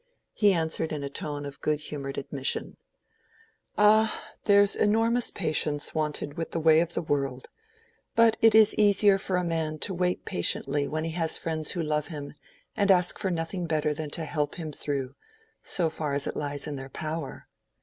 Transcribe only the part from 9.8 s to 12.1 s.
to wait patiently when he has friends who love